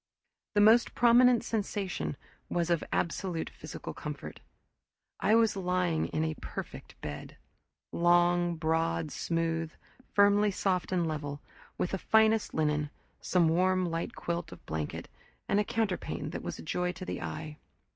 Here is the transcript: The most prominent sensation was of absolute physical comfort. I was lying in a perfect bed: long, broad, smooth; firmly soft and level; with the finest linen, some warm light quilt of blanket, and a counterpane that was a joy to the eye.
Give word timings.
The 0.55 0.61
most 0.61 0.95
prominent 0.95 1.43
sensation 1.43 2.17
was 2.49 2.71
of 2.71 2.83
absolute 2.91 3.51
physical 3.51 3.93
comfort. 3.93 4.39
I 5.19 5.35
was 5.35 5.55
lying 5.55 6.07
in 6.07 6.23
a 6.23 6.33
perfect 6.41 6.99
bed: 7.01 7.37
long, 7.91 8.55
broad, 8.55 9.11
smooth; 9.11 9.71
firmly 10.11 10.49
soft 10.49 10.91
and 10.91 11.05
level; 11.05 11.39
with 11.77 11.91
the 11.91 11.99
finest 11.99 12.51
linen, 12.55 12.89
some 13.19 13.47
warm 13.47 13.85
light 13.85 14.15
quilt 14.15 14.51
of 14.51 14.65
blanket, 14.65 15.07
and 15.47 15.59
a 15.59 15.63
counterpane 15.63 16.31
that 16.31 16.41
was 16.41 16.57
a 16.57 16.63
joy 16.63 16.91
to 16.93 17.05
the 17.05 17.21
eye. 17.21 17.59